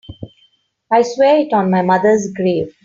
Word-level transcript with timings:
I 0.91 1.03
swear 1.03 1.37
it 1.45 1.53
on 1.53 1.69
my 1.69 1.83
mother's 1.83 2.31
grave. 2.33 2.73